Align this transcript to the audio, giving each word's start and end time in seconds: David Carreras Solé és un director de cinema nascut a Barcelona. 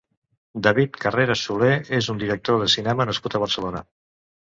David 0.67 0.95
Carreras 1.03 1.43
Solé 1.49 1.69
és 1.97 2.07
un 2.13 2.21
director 2.23 2.57
de 2.63 2.71
cinema 2.77 3.07
nascut 3.11 3.37
a 3.37 3.43
Barcelona. 3.45 3.83